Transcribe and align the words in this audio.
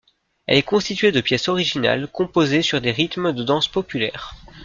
Elle 0.47 0.57
est 0.57 0.63
constituée 0.63 1.11
de 1.11 1.21
pièces 1.21 1.47
originales 1.47 2.07
composées 2.07 2.63
sur 2.63 2.81
des 2.81 2.89
rythmes 2.91 3.33
de 3.33 3.43
danses 3.43 3.67
populaires. 3.67 4.31